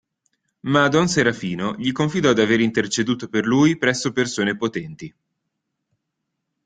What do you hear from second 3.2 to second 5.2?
per lui presso persone potenti.